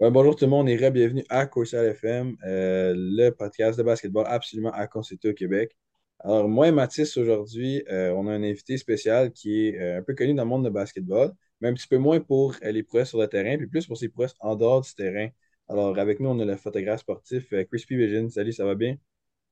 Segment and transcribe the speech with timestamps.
[0.00, 4.26] Ouais, bonjour tout le monde et bienvenue à Coursal FM, euh, le podcast de basketball
[4.28, 5.74] absolument à consulter au Québec.
[6.20, 10.02] Alors, moi et Mathis, aujourd'hui, euh, on a un invité spécial qui est euh, un
[10.02, 12.82] peu connu dans le monde de basketball, mais un petit peu moins pour euh, les
[12.82, 15.28] prouesses sur le terrain, puis plus pour ses prouesses en dehors du terrain.
[15.68, 18.28] Alors, avec nous, on a le photographe sportif euh, Crispy Vision.
[18.28, 18.96] Salut, ça va bien?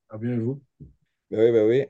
[0.09, 0.61] Ah bien, vous?
[1.31, 1.85] Ben oui, ben oui.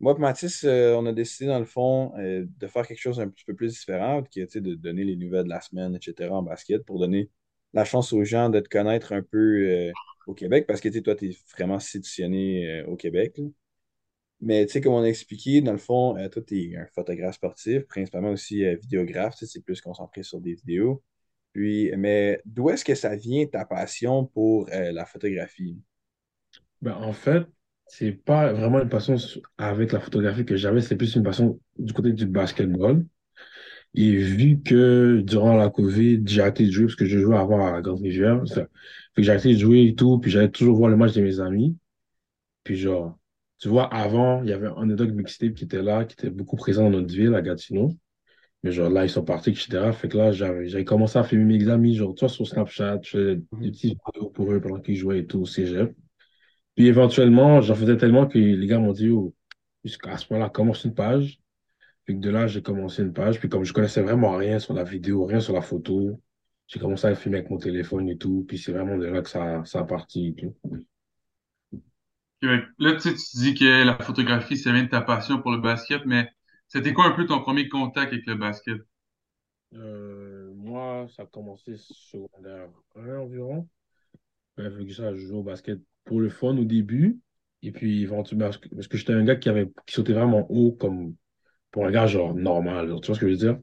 [0.00, 3.20] Moi et Mathis, euh, on a décidé, dans le fond, euh, de faire quelque chose
[3.20, 6.30] un petit peu plus différent, qui sais, de donner les nouvelles de la semaine, etc.,
[6.30, 7.30] en basket, pour donner
[7.72, 9.92] la chance aux gens de te connaître un peu euh,
[10.26, 13.40] au Québec, parce que, tu sais, toi, tu es vraiment situationné au Québec.
[14.40, 17.36] Mais, tu sais, comme on a expliqué, dans le fond, toi, tu es un photographe
[17.36, 21.02] sportif, principalement aussi vidéographe, tu sais, c'est plus concentré sur des vidéos.
[21.52, 25.78] Puis, mais d'où est-ce que ça vient, ta passion pour la photographie?
[26.82, 27.46] Ben, en fait,
[27.86, 29.16] c'est pas vraiment une passion
[29.58, 33.04] avec la photographie que j'avais, c'est plus une passion du côté du basketball.
[33.94, 37.64] Et vu que durant la COVID, j'ai arrêté de jouer parce que je jouais avant
[37.66, 38.68] à la fait
[39.16, 41.38] que j'ai arrêté de jouer et tout, puis j'allais toujours voir le match de mes
[41.40, 41.76] amis.
[42.64, 43.18] Puis genre,
[43.58, 46.56] tu vois, avant, il y avait un Underdog Mixtape qui était là, qui était beaucoup
[46.56, 47.92] présent dans notre ville, à Gatineau.
[48.64, 49.92] Mais genre là, ils sont partis, etc.
[49.92, 53.10] Fait que là, j'avais commencé à filmer mes amis, genre, tu vois, sur Snapchat, je
[53.10, 55.94] faisais des petites vidéos pour eux pendant qu'ils jouaient et tout au cégep.
[56.74, 59.34] Puis éventuellement, j'en faisais tellement que les gars m'ont dit, oh,
[59.84, 61.40] jusqu'à ce moment-là, commence une page.
[62.04, 63.38] Puis que de là, j'ai commencé une page.
[63.38, 66.20] Puis comme je connaissais vraiment rien sur la vidéo, rien sur la photo,
[66.66, 68.44] j'ai commencé à filmer avec mon téléphone et tout.
[68.46, 70.54] Puis c'est vraiment de là que ça, ça a parti et tout.
[72.42, 72.62] Ouais.
[72.78, 75.58] Là, tu sais, tu dis que la photographie, ça vient de ta passion pour le
[75.58, 76.28] basket, mais
[76.68, 78.82] c'était quoi un peu ton premier contact avec le basket?
[79.72, 83.68] Euh, moi, ça a commencé secondaire 1 environ.
[84.58, 87.20] Ouais, fait que ça, je jouais au basket pour le fun au début.
[87.62, 90.72] Et puis éventuellement, parce que, parce j'étais un gars qui avait qui sautait vraiment haut
[90.72, 91.14] comme
[91.72, 92.88] pour un gars genre normal.
[92.88, 93.58] genre, tu vois ce que je veux dire?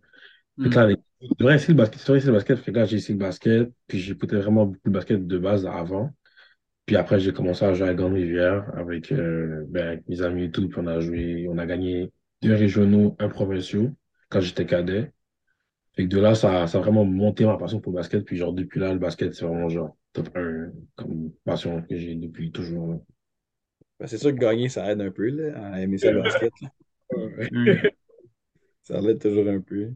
[0.61, 0.79] Fait que Hmm.
[0.79, 0.95] là,
[1.39, 2.59] vrai, c'est le basket, vrai, c'est le basket.
[2.59, 5.65] Fait que là, j'ai essayé le basket, puis j'écoutais vraiment beaucoup le basket de base
[5.65, 6.11] avant.
[6.85, 10.51] Puis après, j'ai commencé à jouer à Grande-Rivière avec, euh, ben, avec mes amis et
[10.51, 10.67] tout.
[10.69, 13.91] Puis on a joué, on a gagné deux régionaux, un provinciaux
[14.29, 15.11] quand j'étais cadet.
[15.95, 18.25] Fait que de là, ça, ça a vraiment monté ma passion pour le basket.
[18.25, 22.15] Puis genre, depuis là, le basket, c'est vraiment genre top un comme passion que j'ai
[22.15, 23.03] depuis toujours.
[23.99, 26.51] Ben, c'est sûr que gagner, ça aide un peu là, à aimer ça le basket.
[26.61, 26.69] là.
[27.51, 27.69] Oui.
[28.83, 29.93] Ça l'aide toujours un peu.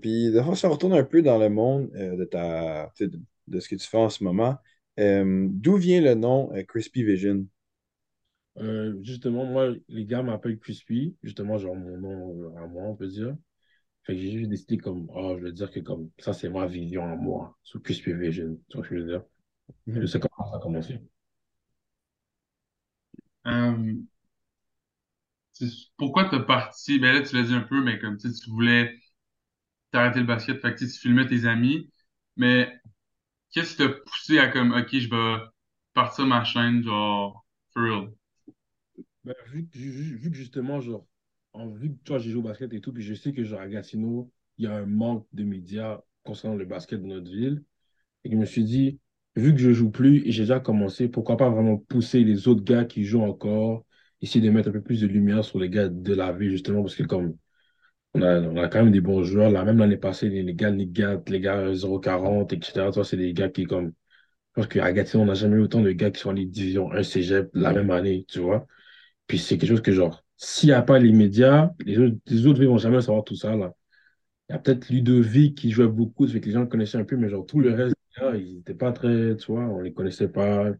[0.00, 3.10] Puis, de fois, si on retourne un peu dans le monde euh, de ta, de,
[3.46, 4.58] de ce que tu fais en ce moment,
[4.98, 7.46] euh, d'où vient le nom euh, Crispy Vision?
[8.58, 13.06] Euh, justement, moi, les gars m'appellent Crispy, justement, genre mon nom à moi, on peut
[13.06, 13.36] dire.
[14.08, 16.66] Fait que j'ai juste décidé comme, oh, je veux dire que comme ça, c'est ma
[16.66, 18.58] vision à moi, sur Vision.
[18.68, 19.24] Tu vois ce que je veux dire?
[19.94, 20.06] Je Mhm.
[20.06, 21.00] sais comment ça a commencé.
[25.54, 26.98] Tu sais, pourquoi t'as parti?
[26.98, 28.98] Ben là, tu l'as dit un peu, mais comme tu voulais
[29.92, 31.90] t'arrêter le basket, fait que tu filmais tes amis,
[32.36, 32.72] mais
[33.52, 35.44] qu'est-ce qui t'a poussé à comme, OK, je vais
[35.94, 38.10] partir ma chaîne, genre, for real?
[39.24, 39.68] Ben, vu,
[40.16, 41.06] vu que justement, genre,
[41.52, 43.60] en, vu que toi, j'ai joué au basket et tout, puis je sais que genre
[43.60, 47.64] à Gatineau, il y a un manque de médias concernant le basket de notre ville.
[48.24, 49.00] Et je me suis dit,
[49.36, 52.64] vu que je joue plus et j'ai déjà commencé, pourquoi pas vraiment pousser les autres
[52.64, 53.84] gars qui jouent encore,
[54.20, 56.82] essayer de mettre un peu plus de lumière sur les gars de la ville, justement,
[56.82, 57.36] parce que comme
[58.14, 60.70] on a, on a quand même des bons joueurs, là, même l'année passée, les, gars
[60.70, 61.72] Nick Gat, les gars
[62.02, 65.56] 040, etc., toi, c'est des gars qui, comme, je pense qu'à Gatineau, on n'a jamais
[65.56, 68.66] eu autant de gars qui sont Ligue Division 1 Cégep la même année, tu vois.
[69.26, 72.46] Puis c'est quelque chose que, genre, s'il n'y a pas les médias, les autres, les
[72.46, 73.74] autres vont jamais savoir tout ça, là.
[74.48, 76.98] Il y a peut-être Ludovic qui jouait beaucoup, ça fait que les gens le connaissaient
[76.98, 77.96] un peu, mais genre tout le reste,
[78.36, 80.72] ils n'étaient pas très, tu vois, on les connaissait pas.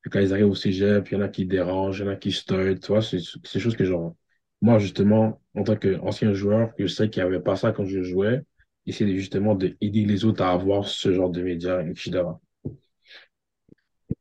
[0.00, 2.12] Puis quand ils arrivent au cégep, il y en a qui dérangent, il y en
[2.12, 4.16] a qui start, tu vois, c'est des choses que genre,
[4.62, 8.02] moi justement, en tant qu'ancien joueur, je sais qu'il n'y avait pas ça quand je
[8.02, 8.42] jouais,
[8.86, 12.40] essayer justement d'aider les autres à avoir ce genre de médias, etc.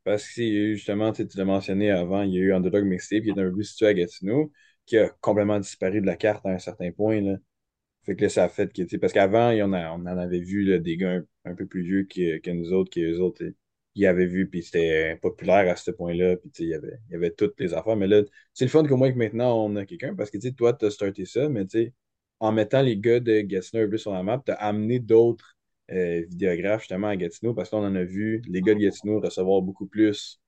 [0.03, 3.39] Parce que justement, tu l'as mentionné avant, il y a eu Underdog Mixtape qui est
[3.39, 4.51] un peu situé à Gatineau,
[4.91, 7.21] qui a complètement disparu de la carte à un certain point.
[7.21, 7.37] Là.
[8.03, 10.97] Fait que là, ça a fait que, parce qu'avant, a, on en avait vu des
[10.97, 13.41] gars un, peu plus vieux que, que nous autres, que les autres,
[13.95, 17.15] ils avaient vu, puis c'était populaire à ce point-là, puis il y avait, il y
[17.15, 17.95] avait toutes les affaires.
[17.95, 18.21] Mais là,
[18.53, 20.73] c'est le fun qu'au moins que maintenant, on a quelqu'un, parce que tu sais, toi,
[20.73, 21.93] tu as starté ça, mais tu sais,
[22.41, 25.55] en mettant les gars de Gatineau un peu sur la map, tu as amené d'autres
[25.91, 29.61] euh, vidéographes justement à Gatineau, parce qu'on en a vu les gars de Gatineau recevoir
[29.61, 30.41] beaucoup plus.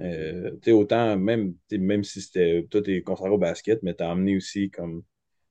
[0.00, 4.02] Euh, tu sais, autant, même, même si c'était toi, t'es concentré au basket, mais tu
[4.02, 5.02] as amené aussi comme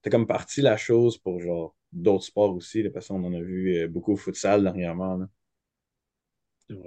[0.01, 3.42] T'as comme parti la chose pour genre d'autres sports aussi, là, parce qu'on en a
[3.42, 5.18] vu euh, beaucoup au futsal dernièrement.
[5.18, 5.28] là.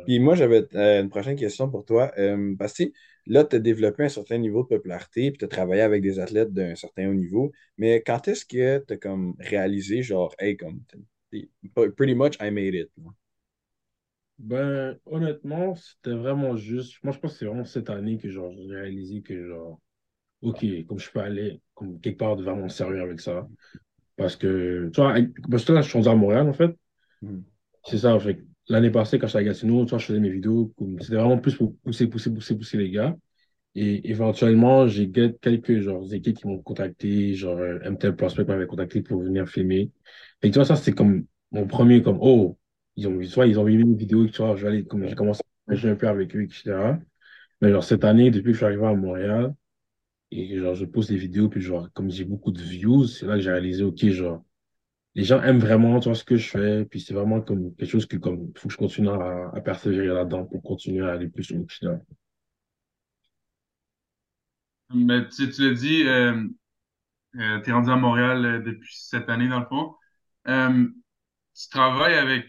[0.07, 2.13] Puis moi, j'avais euh, une prochaine question pour toi.
[2.17, 2.85] Euh, parce que
[3.27, 6.19] là, tu as développé un certain niveau de popularité, puis tu as travaillé avec des
[6.21, 7.53] athlètes d'un certain haut niveau.
[7.79, 10.83] Mais quand est-ce que tu as comme réalisé, genre, hey, comme,
[11.97, 12.91] pretty much I made it.
[12.97, 13.11] là?
[14.43, 17.03] Ben, honnêtement, c'était vraiment juste.
[17.05, 19.81] Moi, je pense que c'est vraiment cette année que genre, j'ai réalisé que, genre,
[20.43, 23.49] OK, comme je peux aller comme quelque part de vraiment sérieux avec ça.
[24.17, 25.15] Parce que, tu vois,
[25.51, 26.77] parce que là, je suis à Montréal, en fait.
[27.23, 27.45] Mhm.
[27.85, 28.45] C'est ça, en fait.
[28.69, 30.73] L'année passée, quand j'étais à Gatineau, tu vois, je faisais mes vidéos.
[31.01, 33.17] C'était vraiment plus pour pousser, pousser, pousser, pousser les gars.
[33.75, 39.03] Et éventuellement, j'ai quelques genre, équipes qui m'ont contacté, genre euh, MTL Prospect m'avait contacté
[39.03, 39.91] pour venir filmer.
[40.43, 42.59] Et tu vois, ça, c'est comme mon premier, comme, oh,
[42.97, 45.97] ils ont soit ils ont vu tu vais aller, comme j'ai commencé à jouer un
[45.97, 47.01] peu avec eux, etc.
[47.61, 49.55] Mais genre, cette année, depuis que je suis arrivé à Montréal,
[50.33, 53.37] et genre, je pose des vidéos, puis genre, comme j'ai beaucoup de views, c'est là
[53.37, 54.45] que j'ai réalisé, OK, genre,
[55.15, 57.91] les gens aiment vraiment, tu vois, ce que je fais, puis c'est vraiment comme quelque
[57.91, 61.29] chose que, comme, faut que je continue à, à persévérer là-dedans pour continuer à aller
[61.29, 61.99] plus haut, etc.
[64.95, 66.45] Mais tu, tu l'as dit, euh,
[67.37, 69.95] euh, t'es rendu à Montréal euh, depuis cette année, dans le fond.
[70.49, 70.89] Euh,
[71.55, 72.47] tu travailles avec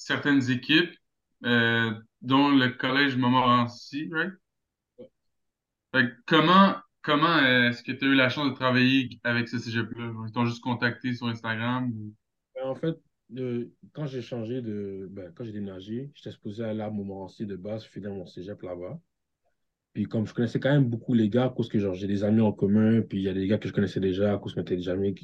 [0.00, 0.90] certaines équipes,
[1.44, 1.92] euh,
[2.22, 4.32] dont le Collège Montmorency, right?
[6.26, 10.12] Comment, comment est-ce que tu as eu la chance de travailler avec ce cégep-là?
[10.26, 11.92] Ils t'ont juste contacté sur Instagram?
[12.54, 12.96] Ben, En fait,
[13.36, 15.06] euh, quand j'ai changé de.
[15.10, 18.98] Ben, quand j'ai déménagé, j'étais supposé aller à Montmorency de base, finir mon cégep là-bas.
[19.92, 22.40] Puis comme je connaissais quand même beaucoup les gars, cause que genre j'ai des amis
[22.40, 24.76] en commun, puis il y a des gars que je connaissais déjà, que je m'étais
[24.76, 25.14] déjà amis.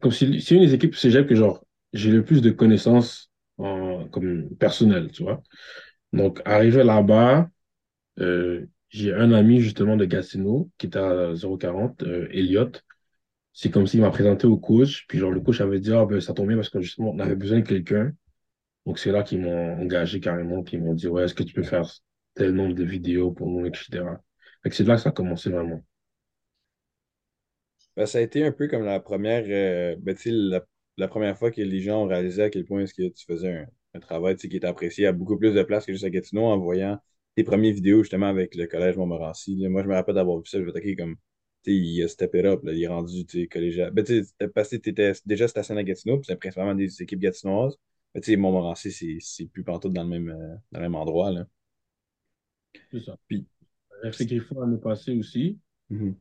[0.00, 5.10] Comme, c'est une des équipes cégep que genre j'ai le plus de connaissances comme personnel,
[5.12, 5.42] tu vois.
[6.12, 7.48] Donc, arrivé là-bas,
[8.20, 12.72] euh, j'ai un ami justement de Gatineau qui était à 040, euh, Elliot.
[13.52, 16.20] C'est comme s'il m'a présenté au coach, puis genre le coach avait dit, ah ben
[16.20, 18.12] ça tombe bien parce que justement on avait besoin de quelqu'un.
[18.86, 21.54] Donc c'est là qu'ils m'ont engagé carrément, puis ils m'ont dit, ouais, est-ce que tu
[21.54, 21.90] peux faire
[22.34, 24.04] tel nombre de vidéos pour nous, etc.
[24.62, 25.82] Fait que c'est là que ça a commencé vraiment.
[27.96, 30.60] Ben, ça a été un peu comme la première, euh, ben, la,
[30.96, 33.52] la première fois que les gens ont réalisé à quel point est-ce que tu faisais
[33.52, 36.04] un, un travail tu sais, qui était apprécié à beaucoup plus de places que juste
[36.04, 36.98] à Gatineau en voyant
[37.36, 39.56] tes premières vidéos justement avec le collège Montmorency.
[39.56, 39.68] là.
[39.68, 41.16] Moi, je me rappelle d'avoir vu ça, je vais attaquer comme,
[41.64, 43.90] tu sais, il a step it up, là, il est rendu, tu sais, collégial.
[43.92, 46.74] Ben, tu sais, c'était parce que tu étais déjà stationné à Gatineau, puis c'est principalement
[46.74, 47.76] des équipes gatinoises.
[48.14, 50.94] Mais tu sais, Montmorency, c'est c'est plus pantoute dans le même, euh, dans le même
[50.94, 51.46] endroit, là.
[52.90, 53.16] C'est ça.
[53.28, 53.46] Puis,
[54.12, 55.58] fait Griffon l'année passée aussi.
[55.90, 56.16] mhm,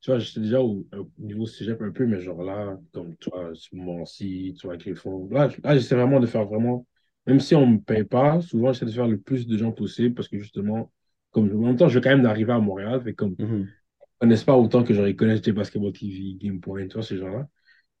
[0.00, 3.50] Tu vois, j'étais déjà au, au niveau cégep un peu, mais genre là, comme toi,
[3.54, 5.28] ce moment-ci, tu vois, Griffon.
[5.30, 6.86] Là, je- là j'essaie vraiment de faire vraiment,
[7.26, 9.72] même si on ne me paye pas, souvent j'essaie de faire le plus de gens
[9.72, 10.90] possible parce que justement,
[11.32, 13.74] comme en même temps, je veux quand même d'arriver à Montréal, fait comme mhm.
[14.20, 17.16] connaissent pas autant que genre, ils connaissent des Basketball TV, Game Point, tu vois, ces
[17.18, 17.48] gens-là.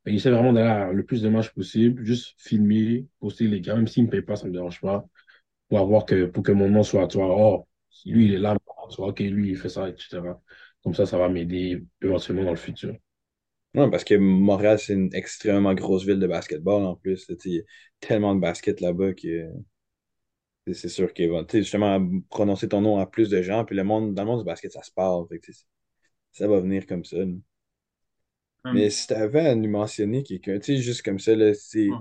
[0.06, 3.88] J'essaie vraiment d'aller à le plus de matchs possible, juste filmer, poster les gars, même
[3.88, 5.06] s'ils ne me payent pas, ça ne me dérange pas,
[5.68, 7.68] pour avoir que, pour que mon nom soit, tu vois, oh,
[8.06, 8.56] lui, il est là,
[8.90, 10.40] tu vois, ok, lui, il fait ça, etc.
[10.82, 12.94] Comme ça, ça va m'aider éventuellement dans le futur.
[13.74, 17.26] Ouais, parce que Montréal, c'est une extrêmement grosse ville de basketball en plus.
[17.44, 17.62] Il y a
[18.00, 19.48] tellement de basket là-bas que
[20.72, 22.00] c'est sûr qu'il va tu sais, justement
[22.30, 23.64] prononcer ton nom à plus de gens.
[23.64, 25.26] Puis le monde, dans le monde du basket, ça se parle.
[25.28, 25.52] Fait que,
[26.32, 27.18] ça va venir comme ça.
[27.18, 27.26] là.
[28.72, 31.54] Mais Hum, si tu avais à nous mentionner quelqu'un, tu sais, juste comme ça, là,
[31.54, 31.96] c'est ouais.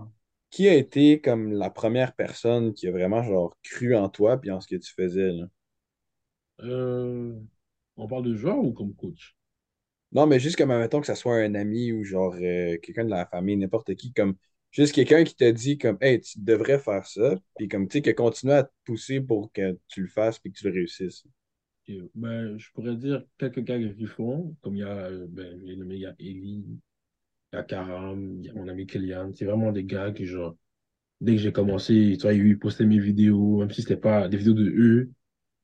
[0.51, 4.51] qui a été comme la première personne qui a vraiment genre cru en toi puis
[4.51, 5.45] en ce que tu faisais, là?
[6.61, 7.39] Euh,
[7.99, 9.35] on parle de joueur ou comme coach?
[10.11, 13.09] Non, mais juste comme, admettons que ça soit un ami ou genre euh, quelqu'un de
[13.09, 14.35] la famille, n'importe qui, comme
[14.71, 18.01] juste quelqu'un qui t'a dit comme, hey, tu devrais faire ça, puis comme, tu sais,
[18.01, 20.73] qui a continué à te pousser pour que tu le fasses puis que tu le
[20.73, 21.23] réussisses.
[22.13, 25.95] Ben, je pourrais dire quelques gars qui font, comme il y a, ben, j'ai nommé,
[25.95, 29.33] il y a Eli, il y a Karam, il y a mon ami Kylian.
[29.33, 30.55] C'est vraiment des gars qui, genre,
[31.21, 34.37] dès que j'ai commencé, tu vois, ils postaient mes vidéos, même si c'était pas des
[34.37, 35.11] vidéos de eux,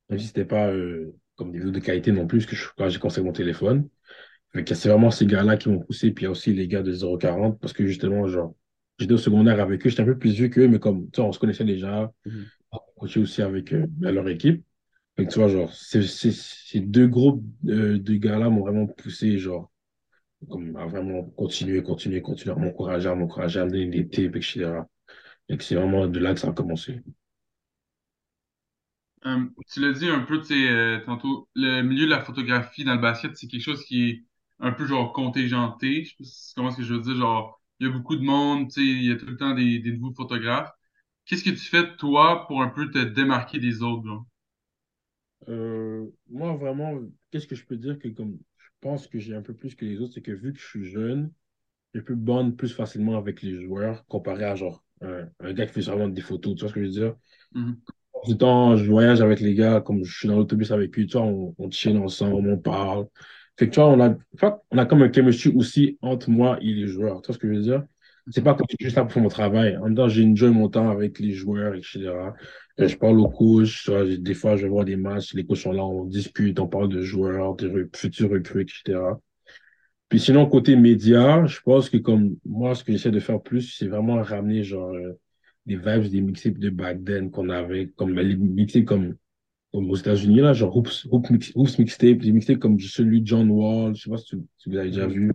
[0.10, 2.66] même si c'était pas euh, comme des vidéos de qualité non plus, parce que je,
[2.78, 3.90] quand j'ai commencé avec mon téléphone.
[4.54, 6.82] Que c'est vraiment ces gars-là qui m'ont poussé, puis il y a aussi les gars
[6.82, 8.56] de 040, parce que justement, genre,
[8.98, 11.32] j'étais au secondaire avec eux, j'étais un peu plus vieux qu'eux, mais comme, tu on
[11.34, 12.50] se connaissait déjà, Mhm.
[12.72, 14.66] on coachait aussi avec eux, à leur équipe.
[15.18, 19.38] Que tu vois, genre, ces ces- ces deux groupes euh, de gars-là m'ont vraiment poussé,
[19.40, 19.72] genre,
[20.50, 24.36] comme à vraiment continuer, continuer, continuer, à m'encourager, à m'encourager, à me donner des tips,
[24.36, 24.88] etc.
[25.50, 27.02] Et c'est vraiment de là que ça a commencé.
[29.26, 32.84] Hum, tu l'as dit un peu, tu sais, euh, tantôt, le milieu de la photographie
[32.84, 34.24] dans le basket, c'est quelque chose qui est
[34.60, 36.04] un peu genre contingenté.
[36.06, 38.16] Je sais pas si- comment est-ce que je veux dire, genre, il y a beaucoup
[38.16, 40.72] de monde, tu sais, il y a tout le temps des, des nouveaux photographes.
[41.26, 44.26] Qu'est-ce que tu fais, toi, pour un peu te démarquer des autres, genre?
[45.50, 47.00] Euh, moi, vraiment,
[47.32, 49.86] qu'est-ce que je peux dire que comme je pense que j'ai un peu plus que
[49.86, 51.32] les autres, c'est que vu que je suis jeune,
[51.94, 55.74] je peux bond plus facilement avec les joueurs comparé à genre un, un gars qui
[55.74, 56.56] fait vraiment des photos.
[56.56, 57.16] Tu vois ce que je veux dire?
[58.26, 61.18] Du temps, je voyage avec les gars, comme je suis dans l'autobus avec eux, tu
[61.18, 61.70] vois, on, on
[62.04, 63.08] ensemble, on parle.
[63.58, 64.16] Fait que tu vois, on a,
[64.72, 67.22] on a comme un chemistry aussi entre moi et les joueurs.
[67.22, 67.84] Tu vois ce que je veux dire?
[68.32, 69.78] C'est pas comme juste là pour faire mon travail.
[69.78, 72.34] En même temps, j'ai joie mon temps avec les joueurs, etc.
[72.80, 75.72] Euh, Je parle aux coachs, vois, des fois, je voir des matchs, les coachs sont
[75.72, 79.20] là, on discute, on parle de joueurs, de futurs recrues, etc.
[80.10, 83.76] Puis sinon, côté média, je pense que comme moi, ce que j'essaie de faire plus,
[83.78, 85.14] c'est vraiment ramener genre euh,
[85.66, 89.16] des vibes, des mixtapes de back then qu'on avait, comme les mixtapes comme,
[89.74, 93.28] comme aux États-Unis, là, genre Hoops, Hoops, mix, Hoops mixtape, des mixtapes comme celui de
[93.28, 95.32] John Wall, je sais pas si, tu- si vous avez déjà vu,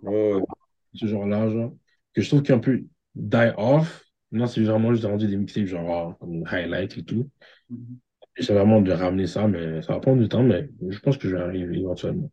[0.93, 1.73] ce genre-là, genre,
[2.13, 2.83] que je trouve qu'il est un peu
[3.15, 4.05] die off.
[4.31, 7.29] Non, c'est vraiment juste rendu des mixtapes genre comme highlight et tout.
[7.69, 7.99] Mhm.
[8.37, 11.29] J'essaie vraiment de ramener ça, mais ça va prendre du temps, mais je pense que
[11.29, 12.31] je vais arriver éventuellement.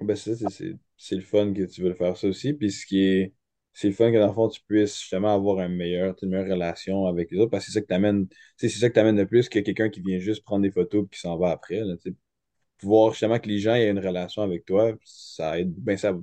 [0.00, 2.52] Ben, c'est le fun que tu veux faire ça aussi.
[2.52, 3.34] Puis ce qui est.
[3.76, 6.46] C'est le fun que dans le fond, tu puisses justement avoir un meilleur, une meilleure
[6.48, 7.50] relation avec les autres.
[7.50, 8.26] Parce que c'est ça que t'amène.
[8.28, 10.70] tu sais, C'est ça que t'amène le plus que quelqu'un qui vient juste prendre des
[10.70, 11.80] photos et qui s'en va après.
[11.80, 12.16] Là, tu.
[12.78, 15.74] Pouvoir justement que les gens aient une relation avec toi, ça aide.
[15.78, 16.14] Ben ça,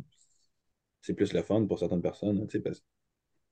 [1.01, 2.39] c'est plus le fun pour certaines personnes.
[2.39, 2.85] là, tu sais, parce que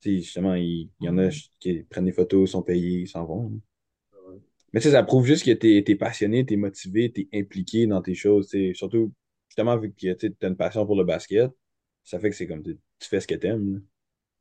[0.01, 1.29] tu justement, il, il y en a
[1.59, 3.61] qui prennent des photos, sont payés, ils s'en vont.
[4.73, 8.01] Mais tu sais, ça prouve juste que t'es, t'es passionné, t'es motivé, t'es impliqué dans
[8.01, 8.49] tes choses.
[8.49, 8.73] tu.
[8.75, 9.11] Surtout,
[9.49, 11.51] justement, vu que tu as une passion pour le basket,
[12.03, 13.73] ça fait que c'est comme tu, tu fais ce que t'aimes.
[13.75, 13.79] là.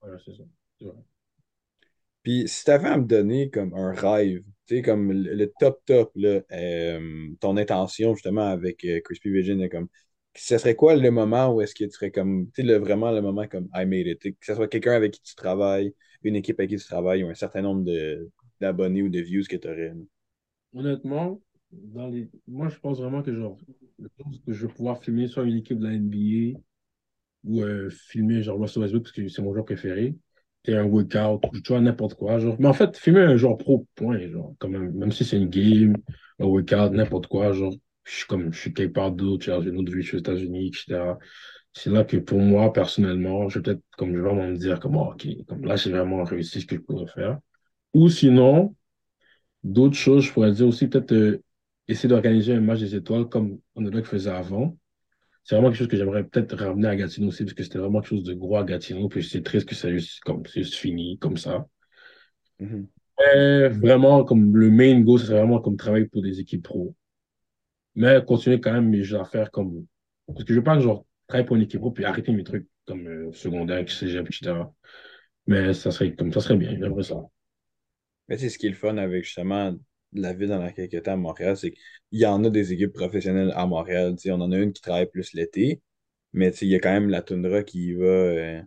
[0.00, 0.42] Voilà, c'est ça.
[0.78, 1.02] C'est vrai.
[2.22, 5.80] Puis si t'avais à me donner comme un rêve, tu sais, comme le, le top
[5.86, 9.88] top, là, euh, ton intention justement avec euh, Crispy Vision, là, comme,
[10.36, 13.10] ce serait quoi le moment où est-ce que tu serais comme, tu sais, le- vraiment
[13.10, 15.94] le moment comme I made it, tu que ce soit quelqu'un avec qui tu travailles,
[16.22, 18.30] une équipe avec qui tu travailles, ou un certain nombre de,
[18.60, 19.92] d'abonnés ou de views que tu aurais.
[20.74, 21.40] Honnêtement,
[21.72, 22.28] dans les...
[22.48, 23.58] moi, je pense vraiment que genre,
[23.98, 26.60] je pense que je vais pouvoir filmer soit une équipe de la NBA
[27.44, 30.16] ou euh, filmer genre Russell Westbrook parce que c'est mon joueur préféré.
[30.64, 32.38] C'est un workout, ou tu vois, n'importe quoi.
[32.38, 32.56] Genre.
[32.58, 34.18] Mais en fait, filmer un joueur pro, point.
[34.28, 35.96] Genre, un- même si c'est une game,
[36.38, 37.52] un workout, n'importe quoi.
[37.52, 37.72] Genre,
[38.04, 40.20] je suis comme, je suis quelque part d'autre, j'ai une autre vie, je suis aux
[40.20, 41.18] États-Unis, etc.
[41.72, 44.80] C'est là que pour moi, personnellement, je vais peut-être, comme je vais vraiment me dire,
[44.80, 47.38] comme, oh, OK, comme là, j'ai vraiment réussi ce que je pourrais faire.
[47.94, 48.76] Ou sinon,
[49.64, 51.42] d'autres choses, je pourrais dire aussi, peut-être euh,
[51.88, 54.76] essayer d'organiser un match des étoiles comme on le faisait avant.
[55.44, 58.00] C'est vraiment quelque chose que j'aimerais peut-être ramener à Gatineau aussi, parce que c'était vraiment
[58.00, 60.62] quelque chose de gros à Gatineau, puis c'est triste que ça ait juste, comme, c'est
[60.62, 61.66] juste fini comme ça.
[62.58, 62.88] Mhm.
[63.18, 66.94] Mais vraiment, comme le main goal, c'est vraiment comme travailler pour des équipes pro.
[67.94, 69.86] Mais continuer quand même mes affaires comme.
[70.26, 72.44] Parce que je veux pas que genre travailler pour une équipe pro puis arrêter mes
[72.44, 74.54] trucs comme euh, secondaire, cégep, etc.
[75.46, 77.16] Mais ça serait comme ça serait bien, j'aimerais ça.
[78.28, 79.74] Mais sais, ce qui est le fun avec justement
[80.12, 83.52] la ville dans laquelle tu à Montréal, c'est qu'il y en a des équipes professionnelles
[83.56, 84.14] à Montréal.
[84.16, 85.82] Tu sais, on en a une qui travaille plus l'été,
[86.32, 88.62] mais tu sais, il y a quand même la toundra qui y va euh,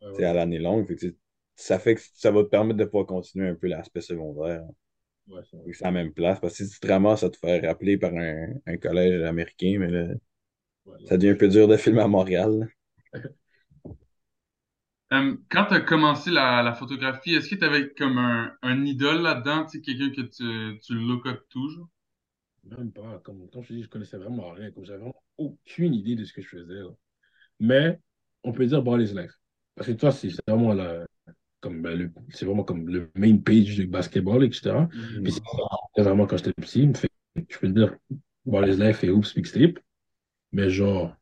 [0.00, 0.86] Ouais, à l'année longue.
[0.88, 1.16] Fait que, tu sais,
[1.56, 4.62] ça fait que ça va te permettre de pouvoir continuer un peu l'aspect secondaire.
[5.28, 6.40] Ouais, c'est à la même place.
[6.40, 9.76] Parce que si tu te ramasses à te faire rappeler par un, un collège américain,
[9.80, 10.14] mais là,
[10.86, 12.68] Ouais, ça devient un peu dur de filmer à Montréal.
[15.12, 18.84] Euh, quand tu as commencé la, la photographie, est-ce que tu avais comme un, un
[18.84, 21.88] idole là-dedans, quelqu'un que tu, tu look up toujours?
[22.64, 23.20] Même pas.
[23.24, 24.70] Comme, comme je te dis, je connaissais vraiment rien.
[24.72, 26.74] Comme j'avais vraiment aucune idée de ce que je faisais.
[26.74, 26.90] là.
[27.60, 28.00] Mais
[28.42, 29.32] on peut dire Ball is Life.
[29.76, 31.06] Parce que toi, c'est vraiment la,
[31.60, 34.88] comme ben, le, c'est vraiment comme le main page du basketball, etc.
[35.22, 36.90] Puis c'est vraiment quand j'étais petit.
[36.94, 37.10] Fait
[37.48, 37.96] je peux te dire
[38.44, 39.78] Ball is Life et Oops Mixtape.
[40.52, 41.14] Mais genre,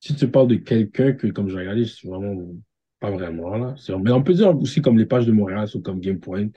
[0.00, 2.34] si tu parles de quelqu'un que comme j'ai regardé, c'est vraiment
[3.00, 3.74] pas vraiment là.
[4.02, 6.50] Mais on peut dire aussi comme les pages de Montréal sont comme Game Point,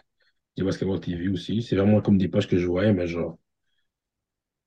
[0.58, 1.64] des Basketball TV aussi.
[1.64, 3.38] C'est vraiment comme des pages que je voyais, mais genre,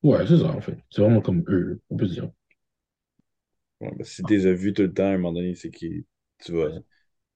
[0.03, 0.77] ouais, c'est ça en fait.
[0.89, 2.29] C'est vraiment comme eux, on peut dire.
[3.79, 5.69] Ouais, ben, si tu les as vus tout le temps, à un moment donné, c'est
[5.71, 5.77] que
[6.39, 6.69] tu vas.
[6.69, 6.79] Ouais.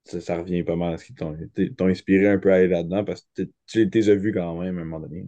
[0.05, 3.05] Ça, ça revient pas mal à ce qui t'ont inspiré un peu à aller là-dedans
[3.05, 5.25] parce que tu tu les as vus quand même à un moment donné.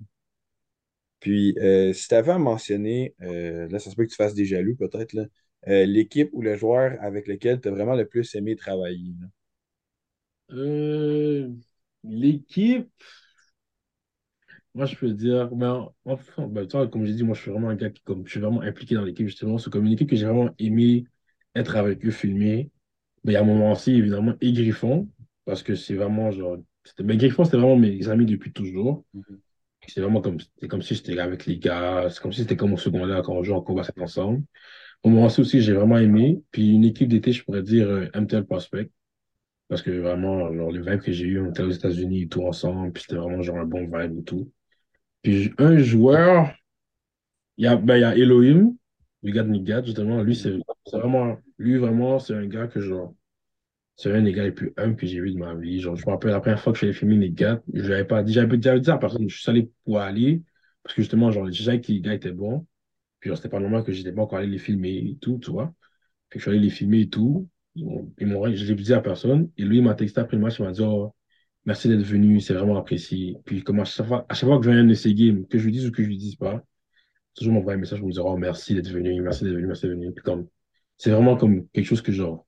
[1.19, 4.33] Puis, euh, si tu avais à mentionner, euh, là, ça se peut que tu fasses
[4.33, 5.25] des jaloux peut-être, là,
[5.67, 9.13] euh, l'équipe ou le joueur avec lequel tu as vraiment le plus aimé travailler.
[10.51, 11.49] Euh,
[12.03, 12.89] l'équipe,
[14.73, 15.49] moi je peux dire,
[16.05, 18.25] enfin, ben, tu vois, comme j'ai dit, moi je suis vraiment un gars qui comme,
[18.25, 19.57] je suis vraiment impliqué dans l'équipe justement.
[19.57, 21.05] C'est comme une équipe que j'ai vraiment aimé
[21.55, 22.71] être avec eux, filmer.
[23.25, 25.09] Mais il y a un moment aussi, évidemment, et Griffon,
[25.45, 26.57] parce que c'est vraiment genre.
[27.03, 29.05] Mais Griffon, c'était vraiment mes amis depuis toujours.
[29.13, 29.41] Mhm.
[29.87, 30.37] C'est vraiment comme,
[30.69, 33.43] comme si j'étais avec les gars, c'est comme si c'était comme au secondaire quand on
[33.43, 34.43] jouait en combat ensemble.
[35.03, 36.41] Au moment aussi, aussi, j'ai vraiment aimé.
[36.51, 38.89] Puis une équipe d'été, je pourrais dire euh, MTL Prospect.
[39.69, 42.43] Parce que vraiment, genre, le vibe que j'ai eu, on était aux États-Unis et tout
[42.47, 44.51] ensemble, puis c'était vraiment genre un bon vibe et tout.
[45.23, 46.53] Puis un joueur,
[47.57, 48.75] il y a, ben, y a Elohim,
[49.23, 50.21] le gars de Nigat, justement.
[50.23, 50.53] Lui, c'est
[50.91, 53.13] vraiment, lui, vraiment, c'est un gars que genre,
[53.97, 55.81] c'est un des gars les plus humbles que j'ai vu de ma vie.
[55.81, 58.33] Genre, je me rappelle la première fois que j'avais filmé Nigat, je l'avais pas dit,
[58.33, 60.43] j'avais déjà dit à personne, je suis allé pour aller,
[60.83, 62.67] parce que justement, genre, je savais que les gars étaient bons.
[63.23, 65.49] Puis genre, c'était pas normal que j'étais pas encore allé les filmer et tout, tu
[65.49, 65.73] vois.
[66.29, 67.47] Que je suis allé les filmer et tout.
[67.73, 69.49] Ils m'ont, ils m'ont- je l'ai dit à personne.
[69.57, 71.15] Et lui, il m'a texté après le match, il m'a dit, oh,
[71.63, 73.37] merci d'être venu, c'est vraiment apprécié.
[73.45, 75.57] Puis, comme à chaque fois, à chaque fois que je viens de ces games, que
[75.57, 76.61] je lui dise ou que je lui dise pas,
[77.33, 79.83] toujours m'envoyer un message pour me dire, oh, merci d'être venu, merci d'être venu, merci
[79.83, 80.11] d'être venu.
[80.11, 80.49] Puis, comme,
[80.97, 82.45] c'est vraiment comme quelque chose que, genre,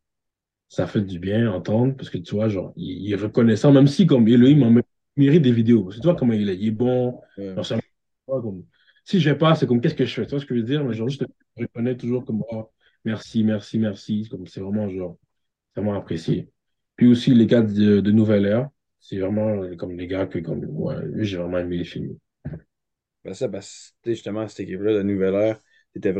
[0.67, 3.71] ça fait du bien à entendre parce que tu vois, genre, il, il est reconnaissant,
[3.71, 4.81] même si, comme Elohim
[5.15, 5.89] mérite des vidéos.
[5.91, 7.21] C'est toi comment il est, il est bon.
[7.37, 7.55] Ouais.
[7.55, 7.79] Genre,
[8.27, 8.65] comme,
[9.05, 10.25] si je vais pas, c'est comme, qu'est-ce que je fais?
[10.25, 10.83] Tu vois ce que je veux dire?
[10.83, 11.25] Mais genre, juste,
[11.57, 12.71] je reconnais toujours comme, oh,
[13.05, 14.27] merci, merci, merci.
[14.29, 15.17] Comme, c'est vraiment, genre,
[15.75, 16.49] vraiment apprécié.
[16.95, 18.69] Puis aussi, les gars de, de Nouvelle Ère,
[18.99, 22.17] c'est vraiment euh, comme les gars que, comme, ouais, j'ai vraiment aimé les films.
[23.23, 25.59] Ben ça, parce que tu sais, justement, cette équipe-là de Nouvelle Heure,
[25.93, 26.11] t'étais,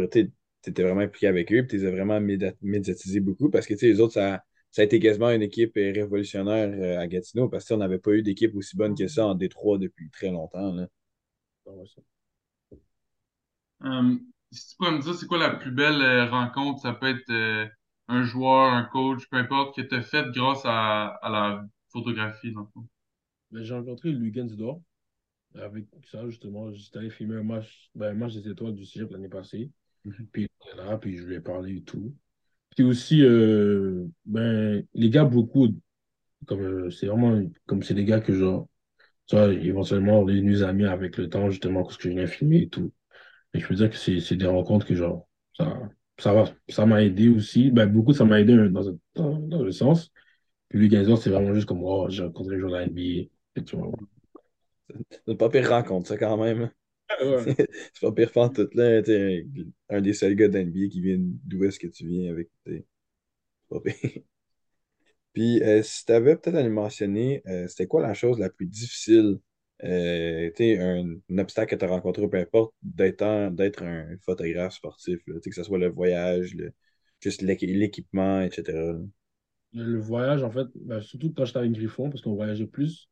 [0.84, 2.20] vraiment impliqué avec eux, puis t'es vraiment
[2.62, 5.78] médiatisé beaucoup, parce que tu sais, les autres, ça, ça a été quasiment une équipe
[5.78, 9.28] euh, révolutionnaire euh, à Gatineau, parce qu'on n'avait pas eu d'équipe aussi bonne que ça
[9.28, 10.74] en Détroit depuis très longtemps.
[10.74, 10.88] Là.
[13.84, 14.16] Euh,
[14.52, 16.82] si tu peux me dire, c'est quoi la plus belle euh, rencontre?
[16.82, 17.68] Ça peut être euh,
[18.08, 22.52] un joueur, un coach, peu importe, que tu as fait grâce à, à la photographie,
[22.52, 22.88] dans le fond.
[23.52, 24.82] Ben, j'ai rencontré Lugensdorf.
[25.56, 29.10] Avec ça, justement, j'étais allé filmer un match, ben, un match des étoiles du Cégep
[29.12, 29.72] l'année passée.
[30.04, 30.28] Mhm.
[30.32, 32.14] Puis il était là, puis je lui ai parlé et tout.
[32.76, 33.22] Puis aussi,
[34.26, 35.70] ben, les gars, beaucoup,
[36.46, 38.68] comme c'est vraiment comme c'est des gars que genre,
[39.28, 42.64] tu vois, éventuellement, on est amis avec le temps, justement, parce que je viens filmer
[42.64, 42.92] et tout.
[43.56, 45.80] Et je peux dire que c'est des rencontres que genre, ça,
[46.20, 47.72] ça va, ça m'a aidé aussi.
[47.72, 48.84] Ben, beaucoup, ça m'a aidé euh, dans,
[49.16, 50.12] dans, dans le sens.
[50.70, 53.64] Puis Lugensdorf, c'est vraiment juste comme, oh, j'ai rencontré un joueur de la NBA.
[55.26, 56.72] C'est pas pire rencontre, ça, quand même.
[57.22, 57.56] Ouais.
[57.94, 59.02] C'est pas pire fan tout là.
[59.04, 59.46] T'es
[59.90, 62.50] un des seuls gars d'NBA qui vient d'où est-ce que tu viens avec.
[62.66, 62.86] C'est
[63.70, 63.96] pas pire.
[65.34, 68.50] Puis, euh, si tu avais peut-être à nous mentionner, euh, c'était quoi la chose la
[68.50, 69.40] plus difficile,
[69.84, 75.52] euh, un, un obstacle que tu as rencontré, peu importe, d'être un, photographe sportif, que
[75.52, 76.74] ce soit le voyage, le,
[77.20, 78.94] juste l'équi- l'équipement, etc.
[79.74, 83.10] Le, voyage, en fait, ben, surtout quand j'étais avec Griffon, parce qu'on voyageait plus,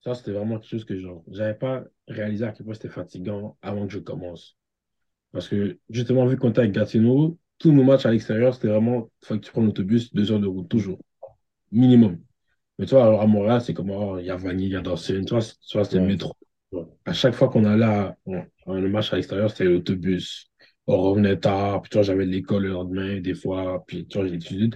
[0.00, 0.98] ça, c'était vraiment quelque chose que
[1.28, 4.56] j'avais pas réalisé à quel point c'était fatigant avant que je commence.
[5.32, 9.10] Parce que, justement, vu qu'on était avec Gatineau, tous nos matchs à l'extérieur, c'était vraiment,
[9.22, 10.98] il faut que tu prennes l'autobus, deux heures de route, toujours.
[11.72, 12.20] Minimum.
[12.80, 14.76] Mais tu vois, alors à Montréal, c'est comme, oh, il y a Vanier, il y
[14.76, 16.34] a Dawson, tu vois, c'est- tu vois, c'était le métro.
[17.06, 18.16] À chaque fois qu'on allait à,
[18.68, 20.50] un match à l'extérieur, c'était l'autobus.
[20.88, 24.18] On revenait tard, puis tu vois, j'avais de l'école le lendemain, des fois, puis tu
[24.18, 24.70] vois, j'ai étudié.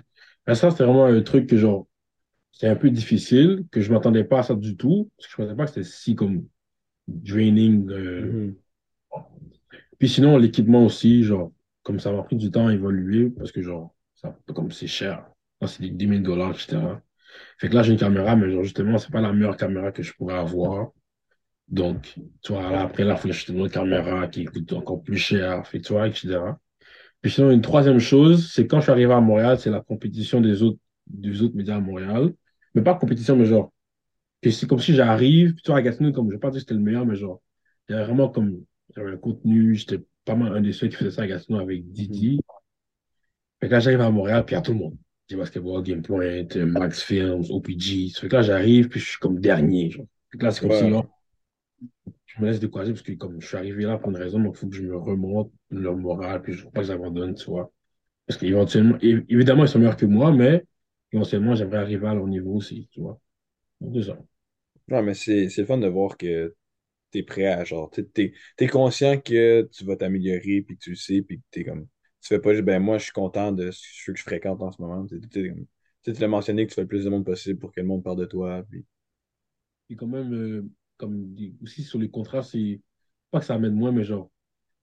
[0.49, 1.89] Mais ça, c'était vraiment un truc que, genre,
[2.53, 5.37] c'était un peu difficile, que je m'attendais pas à ça du tout, parce que je
[5.49, 6.47] pensais pas que c'était si comme
[7.09, 7.91] draining.
[7.91, 8.23] euh.
[8.51, 8.57] Mhm.
[9.99, 13.63] Puis sinon, l'équipement aussi, genre, comme ça m'a pris du temps à évoluer, parce que,
[13.63, 15.27] genre, ça, comme c'est cher.
[15.67, 17.03] C'est des 10 000 dollars, etc.
[17.59, 20.03] Fait que là, j'ai une caméra, mais genre, justement, c'est pas la meilleure caméra que
[20.03, 20.91] je pourrais avoir.
[21.69, 25.03] Donc, tu vois, là, après, là, il faut acheter une autre caméra qui coûte encore
[25.03, 26.59] plus cher, fait, tu vois, etc.
[27.21, 30.41] Puis sinon, une troisième chose, c'est quand je suis arrivé à Montréal, c'est la compétition
[30.41, 32.35] des autres, des autres médias à Montréal.
[32.75, 33.73] Mais pas compétition, mais genre,
[34.45, 36.61] c'est comme si j'arrive, puis tu vois, à Gatineau, comme, je vais pas dire que
[36.61, 37.41] c'était le meilleur, mais genre,
[37.89, 40.97] il y avait vraiment comme, j'avais un contenu, j'étais pas mal un des seuls qui
[40.97, 42.41] faisait ça à Gatineau avec Didi.
[43.61, 44.97] Fait que là, j'arrive à Montréal, puis il y a tout le monde.
[45.29, 48.11] J'ai basketball, Game Point, euh, Max Films, OPG.
[48.13, 50.07] Ça fait que là, j'arrive, puis je suis comme dernier, genre.
[50.31, 50.93] Fait que là, c'est comme si, Ouais.
[50.93, 51.05] oh,
[52.27, 54.55] je me laisse décourager parce que comme je suis arrivé là pour une raison, il
[54.55, 57.47] faut que je me remonte leur morale, puis je ne veux pas que j'abandonne, tu
[57.47, 57.73] vois.
[58.27, 60.65] Parce qu'éventuellement, évidemment, ils sont meilleurs que moi, mais
[61.13, 63.21] éventuellement, j'aimerais arriver à leur niveau aussi, tu vois.
[63.81, 64.19] Donc, c'est ça.
[64.89, 66.55] Ouais, mais c'est c'est le fun de voir que
[67.13, 68.07] tu es prêt à, genre, tu
[68.59, 71.65] es, conscient que tu vas t'améliorer, puis que tu le sais, puis que tu es
[71.65, 71.87] comme,
[72.25, 74.73] tu fais pas juste, ben moi, je suis content de ce que je fréquente en
[74.73, 75.07] ce moment.
[75.07, 75.29] Tu sais,
[76.03, 77.87] tu sais, l'as mentionné que tu fais le plus de monde possible pour que le
[77.87, 78.85] monde parle de toi, puis
[79.91, 82.81] Et quand même, euh, comme aussi sur les contrats, c'est
[83.31, 84.31] pas que ça amène moins, mais genre,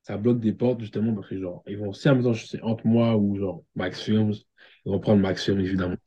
[0.04, 2.62] ça bloque des portes justement parce que genre, ils vont, si en même temps, c'est
[2.64, 4.34] entre moi ou genre Max Films,
[4.86, 5.98] ils vont prendre Max Films évidemment.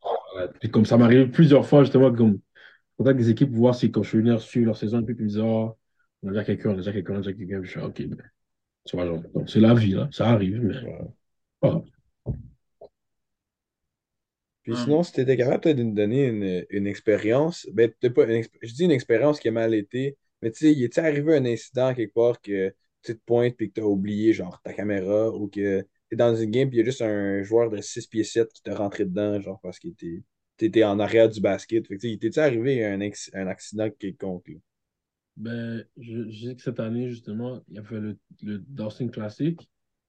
[0.61, 2.41] Puis comme ça m'arrive plusieurs fois justement, comme
[2.99, 5.17] contact des équipes pour voir si quand je suis venu suivre leur saison, et puis
[5.19, 5.77] ils me disent, oh,
[6.23, 7.81] on a déjà quelqu'un, on a déjà quelqu'un, on a déjà quelqu'un, Puis je suis
[7.81, 8.19] ok, ben,
[8.87, 10.75] tu vois, genre, c'est la vie, là, ça arrive, mais.
[14.63, 14.79] Puis Hum.
[14.79, 18.43] sinon, si tu étais capable peut-être de nous donner une, une expérience, ben, pas une
[18.63, 21.45] je dis une expérience qui a mal été, mais tu sais, il est arrivé un
[21.45, 25.31] incident quelque part que tu te pointes puis que tu as oublié genre ta caméra
[25.31, 27.81] ou que tu es dans une game puis il y a juste un joueur de
[27.83, 30.23] 6 pieds 7 qui t'a rentré dedans, genre parce qu'il était
[30.57, 31.87] t'étais en arrière du basket.
[31.87, 34.55] Fait que, tu sais, il t'est arrivé un, ex- un accident quelconque, là?
[35.37, 39.61] Ben, je, je sais que cette année, justement, il y avait le, le Dawson Classic,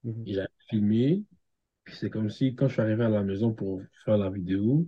[0.04, 0.28] Mhm.
[0.28, 1.24] et j'avais filmé,
[1.86, 4.88] puis c'est comme si, quand je suis arrivé à la maison pour faire la vidéo,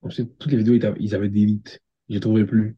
[0.00, 1.80] comme si toutes les vidéos, ils avaient delete.
[2.08, 2.76] Je les trouvais plus.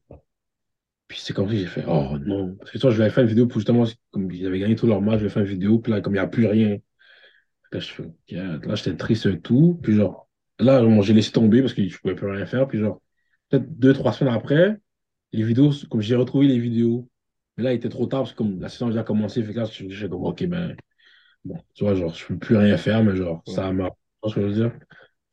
[1.09, 2.55] Puis c'est comme si j'ai fait, oh non.
[2.57, 4.87] Parce que toi, je vais faire une vidéo pour justement, comme ils avaient gagné tout
[4.87, 6.79] leur match, je vais faire une vidéo, puis là, comme il n'y a plus rien.
[7.73, 9.79] Là, je fais, là, j'étais triste et tout.
[9.83, 12.67] Puis genre, là, j'ai laissé tomber parce que je pouvais plus rien faire.
[12.69, 13.03] Puis genre,
[13.49, 14.79] peut-être deux, trois semaines après,
[15.33, 17.11] Les vidéos, comme j'ai retrouvé les vidéos,
[17.57, 19.53] mais là, il était trop tard parce que comme la saison a déjà commencé, fait
[19.55, 20.77] que là, je suis comme, ok, ben,
[21.45, 23.91] bon, tu vois, genre, je peux plus rien faire, mais genre, ça m'a.
[23.91, 24.73] Tu vois ce que je veux dire?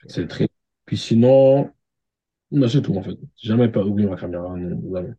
[0.08, 0.50] C'est très.
[0.86, 1.72] Puis sinon,
[2.52, 3.18] non, c'est tout, en fait.
[3.38, 5.14] Jamais pas oublié ma caméra, non, jamais.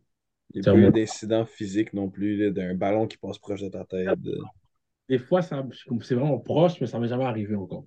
[0.53, 3.85] Il n'y a pas d'incident physique non plus, d'un ballon qui passe proche de ta
[3.85, 4.21] tête.
[4.21, 4.49] de-
[5.09, 5.65] Des fois, ça,
[6.03, 7.85] c'est vraiment proche, mais ça m'est jamais arrivé encore.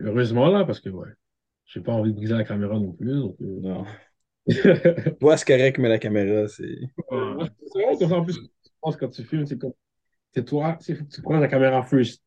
[0.00, 1.10] Heureusement, là, parce que, ouais,
[1.66, 3.36] j'ai pas envie de briser la caméra non plus, donc.
[3.42, 3.86] euh, Non.
[5.20, 6.78] Toi, c'est correct, mais la caméra, c'est.
[7.74, 9.72] Ouais, C'est ça, en plus, je pense quand tu filmes, c'est comme,
[10.36, 12.22] c'est toi, c'est tu prends la caméra first?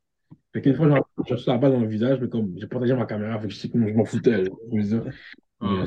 [0.53, 0.87] Fait qu'une fois,
[1.29, 3.59] je suis balle dans le visage, mais comme, j'ai protégé ma caméra, fait que je
[3.59, 4.45] sais que je m'en foutais.
[4.71, 5.85] Mais,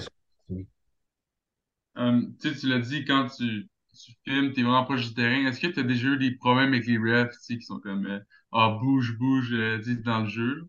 [1.98, 5.46] Euh, tu l'as dit, quand tu, tu filmes, t'es vraiment proche du terrain.
[5.46, 7.80] Est-ce que tu as déjà eu des problèmes avec les refs, tu sais, qui sont
[7.80, 8.18] comme, euh,
[8.52, 10.68] ah, bouge, bouge, euh, dans le jeu?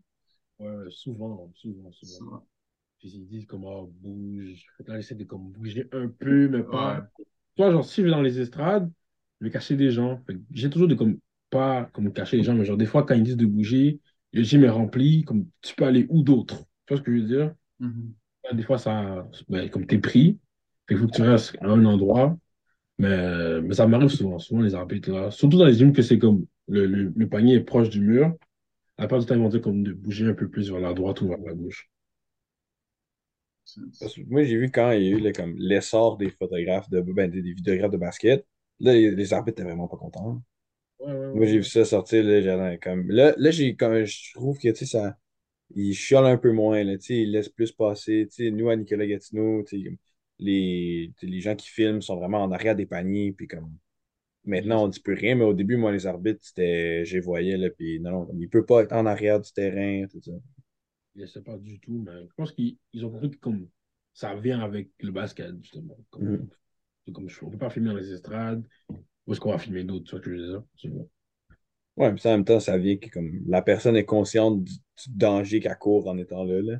[0.59, 2.45] ouais, souvent, souvent, souvent.
[2.99, 4.65] Puis ils disent bouge.
[4.77, 6.95] Fait que là, j'essaie de comme bouger un peu, mais pas.
[6.95, 7.01] Ouais.
[7.55, 8.91] Toi, genre, si je vais dans les estrades,
[9.39, 10.21] je vais cacher des gens.
[10.51, 11.19] J'ai toujours de comme,
[11.53, 14.01] pas comme cacher les gens, mais genre, des fois, quand ils disent de bouger,
[14.33, 16.59] le gym est rempli, comme tu peux aller où d'autre?
[16.87, 17.55] Tu vois ce que je veux dire?
[17.79, 18.15] Mhm.
[18.53, 20.39] Des fois, ça, ben, comme t'es pris,
[20.87, 22.37] fait qu'il faut que tu restes à un endroit.
[22.99, 25.31] Mais, mais ça m'arrive souvent, souvent les arbitres là.
[25.31, 28.35] Surtout dans les gyms que c'est comme le, le, le panier est proche du mur.
[28.97, 30.93] À part du temps, ils vont dire comme de bouger un peu plus vers la
[30.93, 31.89] droite ou vers la gauche.
[33.65, 36.89] C'est- Parce que moi, j'ai vu quand il y a eu comme l'essor des photographes,
[36.89, 38.45] de, ben, des, des vidéographes de basket.
[38.79, 40.41] Là, les, les arbitres étaient vraiment pas contents.
[41.03, 43.09] Ouais, ouais, Moi, j'ai vu ça sortir, là, j'allais comme...
[43.11, 44.03] Là, là j'ai comme...
[44.05, 45.17] je trouve que, tu sais, ça...
[45.75, 48.27] Il chiale un peu moins, là, tu sais, il laisse plus passer.
[48.29, 49.97] Tu sais, nous, à Nicolas Gatineau, tu sais,
[50.39, 53.77] les, les gens qui filment sont vraiment en arrière des paniers, puis comme...
[54.45, 57.05] Maintenant, on dit plus rien, mais au début, moi, les arbitres, c'était...
[57.05, 60.05] Je les voyais, là, puis non, non, il peut pas être en arrière du terrain,
[60.11, 60.31] tout ça.
[61.15, 63.67] Je ne sais pas du tout, mais je pense qu'ils ils ont compris que comme
[64.13, 65.97] ça vient avec le basket, justement.
[66.11, 68.63] Comme, je- on ne peut pas filmer dans les estrades.
[69.27, 70.05] Où est-ce qu'on va filmer d'autres?
[70.05, 70.31] Tu vois que
[70.77, 71.09] je veux.
[71.95, 74.73] Ouais, puis ça, en même temps, ça vient que comme la personne est consciente du,
[74.73, 76.77] du danger qu'elle court en étant là, là.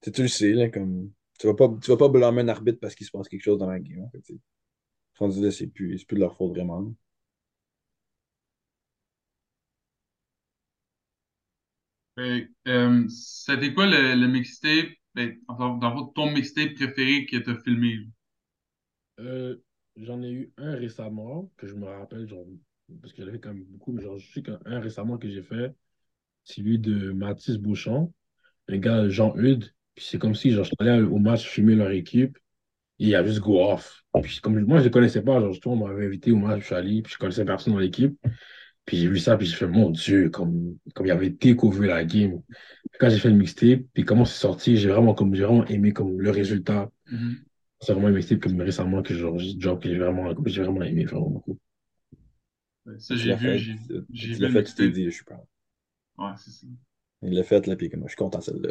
[0.00, 1.12] Tu sais, tu le sais, là, comme...
[1.38, 3.58] Tu vas pas, tu vas pas blâmer un arbitre parce qu'il se passe quelque chose
[3.58, 4.40] dans la game, en fait, tu sais.
[5.18, 6.80] Rendu là, c'est plus, c'est plus de leur faute, vraiment.
[6.82, 6.88] là.
[12.18, 17.56] Fait, euh, c'était quoi le, le mixtape, ben, dans, dans ton mixtape préféré que t'as
[17.62, 17.98] filmé?
[19.20, 19.56] Euh,
[19.96, 22.46] j'en ai eu un récemment que je me rappelle, genre,
[23.00, 25.42] parce que fait quand même beaucoup, mais genre, je sais qu'un un récemment que j'ai
[25.42, 25.74] fait,
[26.44, 28.12] c'est lui de Mathis Beauchamp,
[28.68, 29.72] un gars, Jean-Eudes.
[29.94, 32.38] Puis c'est comme si, genre, je allé au match filmer leur équipe.
[32.98, 34.04] Et il a juste go off.
[34.22, 35.40] Puis comme moi, je ne les connaissais pas.
[35.40, 38.16] Genre, on m'avait invité au match, je suis allé, puis je connaissais personne dans l'équipe.
[38.84, 41.88] Puis j'ai vu ça, puis j'ai fait, mon Dieu, comme, comme il y avait takeover
[41.88, 42.40] la game.
[43.00, 45.92] Quand j'ai fait le mixtape, puis comment c'est sorti, j'ai vraiment, comme, j'ai vraiment aimé
[45.92, 46.90] comme, le résultat.
[47.10, 47.36] Mhm.
[47.80, 50.82] C'est vraiment mixtape comme récemment que genre, j'ai job que j'ai vraiment, que j'ai vraiment
[50.82, 51.58] aimé, vraiment beaucoup.
[52.86, 55.24] Ouais, Ça, j'ai vu, fait, j'ai tu vu le fait, tu t'es dit, je suis
[55.24, 55.40] pas.
[56.18, 56.66] Ouais, c'est ça.
[57.22, 58.70] Il l'a fait, là, puis comme, je suis content, celle-là.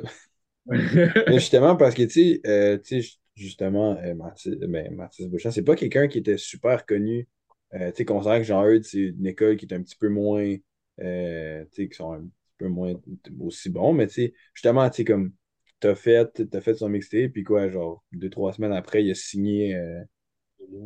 [1.27, 5.51] Mais justement, parce que, tu sais, euh, tu sais, justement, euh, Mathis, ben, Mathis Beauchamp,
[5.51, 7.27] c'est pas quelqu'un qui était super connu.
[7.73, 10.55] Euh, tu sais, considérant que Jean-Eudes, c'est une école qui est un petit peu moins,
[11.01, 12.93] euh, tu sais, qui sont un petit peu moins
[13.41, 15.33] aussi bons, mais tu sais, justement, tu sais, comme,
[15.79, 19.15] t'as fait, t'as fait son mixtape, puis quoi, genre, deux, trois semaines après, il a
[19.15, 20.01] signé, euh,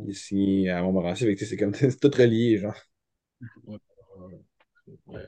[0.06, 2.74] il a signé à Montmorency, c'est comme, c'est tout relié, genre.
[5.06, 5.26] Ouais.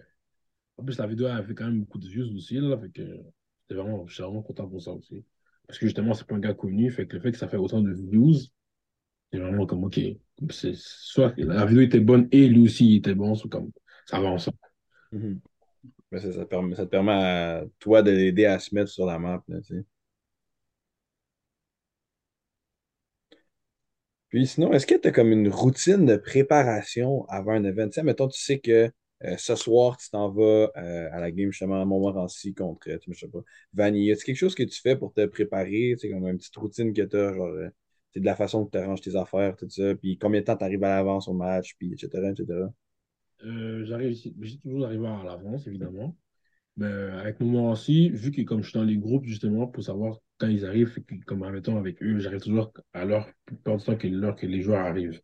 [0.79, 3.03] En plus, la vidéo a fait quand même beaucoup de views aussi, là, fait que
[3.03, 5.25] j'étais vraiment, je suis vraiment content pour ça aussi.
[5.67, 7.57] Parce que justement, c'est pas un gars connu, fait que le fait que ça fait
[7.57, 8.35] autant de views,
[9.33, 9.99] c'est vraiment comme, ok,
[10.51, 13.71] c'est soit la vidéo était bonne et lui aussi il était bon, c'est comme,
[14.07, 14.59] ça va ensemble.
[15.13, 15.41] Mhm.
[16.13, 19.07] Ben, ça, ça permet, ça te permet à toi de l'aider à se mettre sur
[19.07, 19.59] la map, là.
[24.29, 27.87] Puis sinon, est-ce que tu as comme une routine de préparation avant un event?
[27.89, 28.91] Tu sais, mettons, tu sais que
[29.25, 32.99] euh, ce soir, tu t'en vas euh, à la game justement à Montmorency contre, euh,
[32.99, 33.41] tu sais, je sais pas,
[33.75, 34.11] Vanille.
[34.11, 35.95] Est-ce quelque chose que tu fais pour te préparer?
[35.95, 37.49] Tu sais, comme une petite routine que tu as, genre,
[38.17, 40.65] de la façon que tu arranges tes affaires, tout ça, puis combien de temps tu
[40.65, 42.73] arrives à l'avance au match, puis etc., etc.
[43.45, 46.17] Euh, j'arrive, j'ai toujours arrivé à l'avance, évidemment.
[46.77, 50.49] Mais avec aussi, vu que comme je suis dans les groupes, justement, pour savoir quand
[50.49, 54.37] ils arrivent, comme admettons avec eux, j'arrive toujours à l'heure, plus de temps que l'heure
[54.37, 55.21] que les joueurs arrivent.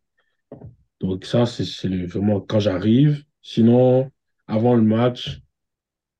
[1.00, 3.24] Donc ça, c'est vraiment quand j'arrive.
[3.42, 4.10] Sinon,
[4.46, 5.40] avant le match,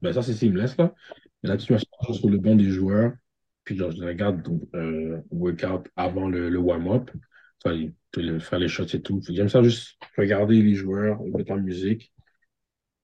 [0.01, 0.95] ben ça, c'est seamless, là.
[1.43, 1.75] Mais là-dessus,
[2.13, 3.13] sur le banc des joueurs.
[3.65, 7.11] Puis je regarde donc, euh, workout avant le, warm-up.
[8.41, 9.21] Faire les shots et tout.
[9.29, 12.13] J'aime ça juste regarder les joueurs, mettre la musique.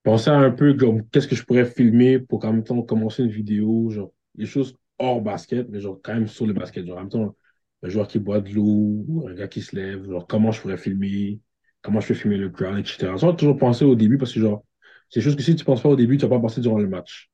[0.03, 3.31] Penser un peu comme qu'est-ce que je pourrais filmer pour qu'en même temps commencer une
[3.31, 6.87] vidéo, genre des choses hors basket, mais genre quand même sur le basket.
[6.87, 7.37] Genre en même temps,
[7.83, 10.77] un joueur qui boit de l'eau, un gars qui se lève, genre comment je pourrais
[10.77, 11.41] filmer,
[11.83, 13.17] comment je peux filmer le crowd, etc.
[13.17, 14.65] Ça, toujours penser au début parce que, genre,
[15.11, 16.79] c'est des choses que si tu penses pas au début, tu vas pas penser durant
[16.79, 17.31] le match.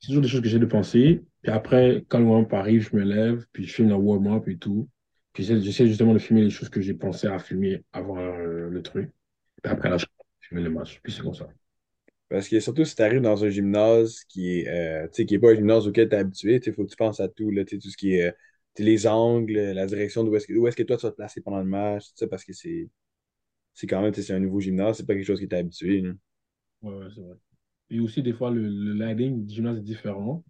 [0.00, 1.22] C'est toujours des choses que j'ai de penser.
[1.42, 4.56] Puis après, quand le warm-up arrive, je me lève, puis je filme le warm-up et
[4.56, 4.88] tout.
[5.40, 9.10] J'essaie justement de filmer les choses que j'ai pensé à filmer avant euh, le truc.
[9.62, 10.06] Puis après, là, je
[10.40, 11.00] filme le match.
[11.02, 11.48] Puis c'est comme ça.
[12.28, 15.50] Parce que surtout si tu arrives dans un gymnase qui est, euh, qui est pas
[15.50, 17.80] un gymnase auquel tu es habitué, il faut que tu penses à tout, là, tout
[17.80, 18.32] ce qui est euh,
[18.78, 21.40] les angles, la direction d'où est-ce que, où est-ce que toi tu vas te placer
[21.40, 22.88] pendant le match, parce que c'est
[23.74, 26.02] c'est quand même, c'est un nouveau gymnase, c'est pas quelque chose qui est habitué.
[26.02, 26.12] là.
[26.82, 27.36] Ouais, ouais, c'est vrai.
[27.90, 30.44] Et aussi, des fois, le, le lighting du gymnase est différent.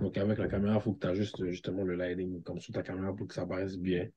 [0.00, 2.82] Donc, avec la caméra, il faut que tu ajustes justement le lighting comme sur ta
[2.82, 4.08] caméra pour que ça paraisse bien.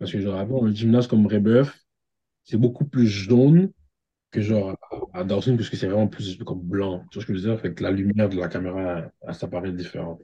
[0.00, 1.80] Parce que, genre, avant, un gymnase comme Rebeuf,
[2.44, 3.72] c'est beaucoup plus jaune
[4.32, 4.76] que genre
[5.14, 7.04] à Dawson, puisque c'est vraiment plus comme blanc.
[7.10, 7.60] Tu vois ce que je veux dire?
[7.60, 10.18] Fait que la lumière de la caméra, elle, ça paraît différent.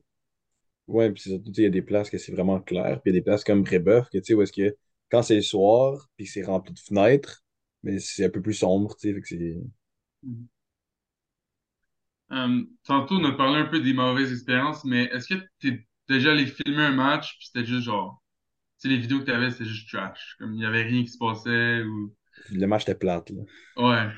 [0.88, 3.10] Ouais, puis surtout, tu sais, il y a des places que c'est vraiment clair, puis
[3.12, 4.76] il y a des places comme Brébeuf, que tu sais, où est-ce que
[5.10, 7.44] quand c'est le soir, puis que c'est rempli de fenêtres,
[7.82, 9.56] mais c'est un peu plus sombre, tu sais, fait que c'est.
[10.22, 10.48] Mhm.
[12.32, 16.32] Euh, tantôt, on a parlé un peu des mauvaises expériences, mais est-ce que t'es déjà
[16.32, 18.22] allé filmer un match, puis c'était juste genre,
[18.78, 21.18] sais, les vidéos que t'avais, c'était juste trash, comme il y avait rien qui se
[21.18, 22.14] passait, ou...
[22.50, 23.42] Le match était plate, là.
[23.76, 24.10] Ouais,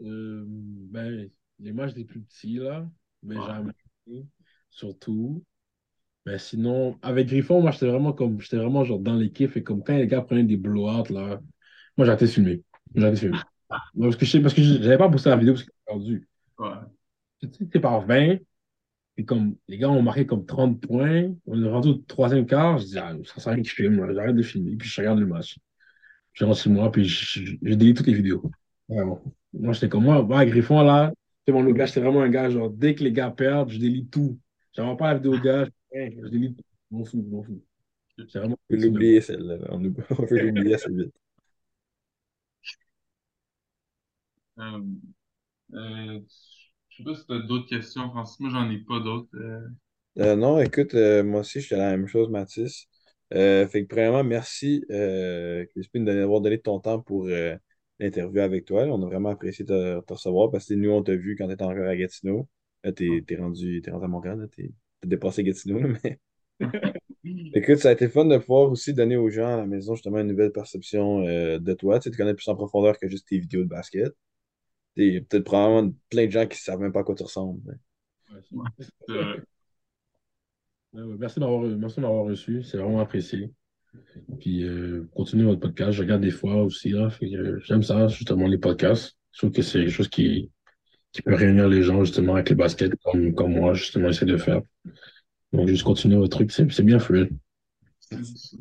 [0.00, 2.88] Euh, ben, les matchs des plus petits, là,
[3.34, 3.72] ouais, Benjamin,
[4.70, 5.44] surtout.
[6.26, 9.82] Mais sinon, avec Griffon, moi, j'étais vraiment comme, j'étais vraiment genre dans l'équipe, et comme
[9.84, 11.40] quand les gars prenaient des blowouts, là,
[11.96, 12.64] moi, j'arrêtais de filmer.
[12.94, 13.42] J'arrêtais de filmer.
[13.70, 16.28] Ouais, Parce que je parce que j'avais pas poussé la vidéo parce que j'ai perdu.
[16.58, 16.90] ouais.
[17.40, 18.38] Tu sais, c'est par 20,
[19.24, 22.86] comme les gars ont marqué comme 30 points, on est rendu au troisième quart, je
[22.86, 25.18] dis, ah, ça sert à rien que je filme, j'arrête de filmer, puis je regarde
[25.18, 25.58] le match.
[26.32, 28.50] Je rentre chez moi, puis je, je, je délite toutes les vidéos.
[28.88, 29.22] Vraiment.
[29.52, 31.12] Moi, j'étais comme moi, moi, à Griffon, là,
[31.46, 34.10] c'est mon gars, j'étais vraiment un gars, genre, dès que les gars perdent, je délite
[34.10, 34.38] tout.
[34.74, 36.64] J'envoie pas la vidéo gars, je, hey, je délite tout.
[36.90, 37.62] Je m'en fous, je m'en fous.
[38.28, 39.56] C'est vraiment On peut l'oublier, celle-là.
[39.70, 41.14] On, on peut l'oublier assez vite.
[44.58, 44.82] Euh,
[45.74, 46.20] euh,
[47.00, 49.28] sais pas si t'as d'autres questions, Francis, moi, j'en ai pas d'autres.
[49.34, 49.68] euh.
[50.18, 52.86] Euh, non, écoute, euh, moi aussi, je fais la même chose, Mathis.
[53.32, 57.26] Euh, fait que, premièrement, merci, euh, Crispin, d'avoir donné ton temps pour
[57.98, 58.84] l'interview avec toi.
[58.84, 61.62] On a vraiment apprécié te, te recevoir parce que nous, on t'a vu quand t'étais
[61.64, 62.48] encore à Gatineau.
[62.82, 66.18] T'es, t'es rendu, t'es rendu à Montréal, t'es, t'as dépassé Gatineau, mais
[67.54, 70.18] écoute, ça a été fun de pouvoir aussi donner aux gens à la maison justement
[70.18, 71.98] une nouvelle perception euh, de toi.
[71.98, 74.12] Tu sais, tu connais plus en profondeur que juste tes vidéos de basket.
[74.96, 77.22] Il y a peut-être probablement plein de gens qui savent même pas à quoi tu
[77.22, 77.60] ressembles.
[78.30, 78.40] Ouais,
[79.08, 79.42] Ouais.
[80.92, 83.52] Ouais, ouais, merci d'avoir merci de m'avoir reçu, c'est vraiment apprécié.
[84.40, 88.08] Puis euh, continuez votre podcast, je regarde des fois aussi, là, que, euh, j'aime ça,
[88.08, 89.16] justement, les podcasts.
[89.32, 90.50] Je trouve que c'est quelque chose qui,
[91.12, 94.36] qui peut réunir les gens, justement, avec le basket, comme, comme moi, justement, j'essaie de
[94.36, 94.62] faire.
[95.52, 97.30] Donc, juste continuer votre truc, c'est c'est bien fluide.
[98.00, 98.58] C'est-